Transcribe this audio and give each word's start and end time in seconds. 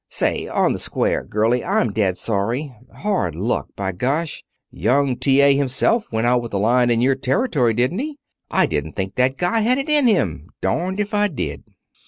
Say, 0.09 0.47
on 0.47 0.73
the 0.73 0.79
square, 0.79 1.23
girlie, 1.23 1.63
I'm 1.63 1.93
dead 1.93 2.17
sorry. 2.17 2.73
Hard 2.91 3.35
luck, 3.35 3.67
by 3.75 3.91
gosh! 3.91 4.43
Young 4.71 5.15
T. 5.15 5.41
A. 5.41 5.55
himself 5.55 6.11
went 6.11 6.25
out 6.25 6.41
with 6.41 6.55
a 6.55 6.57
line 6.57 6.89
in 6.89 7.01
your 7.01 7.13
territory, 7.13 7.75
didn't 7.75 7.99
he? 7.99 8.17
I 8.49 8.65
didn't 8.65 8.93
think 8.93 9.13
that 9.13 9.37
guy 9.37 9.59
had 9.59 9.77
it 9.77 9.89
in 9.89 10.07
him, 10.07 10.47
darned 10.59 10.99
if 10.99 11.13
I 11.13 11.27
did." 11.27 11.65